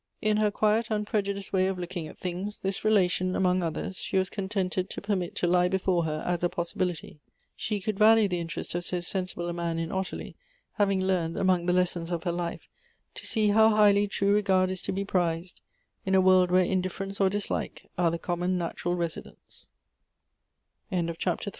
[0.19, 4.31] In her quiet, unprejudiced way of looking at things, this relation, among others, she was
[4.31, 7.19] contented to permit to lie before her as a possibility;
[7.55, 10.35] she could value the interest of so sensible a man in Ottilie,
[10.71, 12.67] having learnt, among the les sons of her life,
[13.13, 15.61] to see how highly true regard is to be prized,
[16.03, 18.17] in a world where indifference or dislike are the